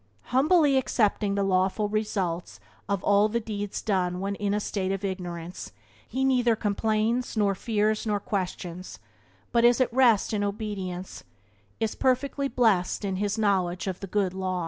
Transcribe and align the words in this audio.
Humbly 0.33 0.77
accepting 0.77 1.35
the 1.35 1.43
lawful 1.43 1.87
results 1.87 2.59
of 2.89 3.03
all 3.03 3.29
the 3.29 3.39
deeds 3.39 3.83
done 3.83 4.19
when 4.19 4.33
in 4.33 4.51
a 4.51 4.59
state 4.59 4.91
of 4.91 5.05
ignorance, 5.05 5.73
he 6.07 6.23
neither 6.25 6.55
complains 6.55 7.37
nor 7.37 7.53
fears 7.53 8.07
nor 8.07 8.19
questions, 8.19 8.97
but 9.51 9.63
is 9.63 9.79
at 9.79 9.93
rest 9.93 10.33
in 10.33 10.43
obedience, 10.43 11.23
is 11.79 11.93
perfectly 11.93 12.47
blessed 12.47 13.05
in 13.05 13.17
his 13.17 13.37
knowledge 13.37 13.85
of 13.85 13.99
the 13.99 14.07
Good 14.07 14.33
Law. 14.33 14.59